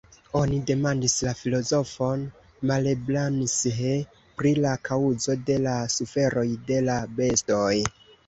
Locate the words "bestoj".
7.21-7.71